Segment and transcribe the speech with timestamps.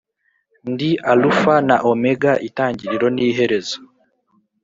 [0.71, 3.77] “Ndi Alufa na Omega, itangiriro n’iherezo”,